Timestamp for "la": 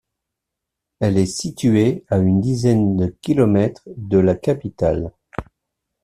4.17-4.33